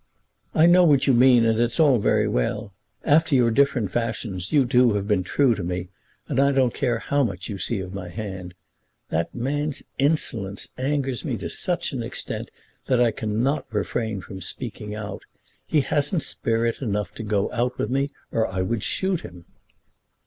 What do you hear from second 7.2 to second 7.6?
much you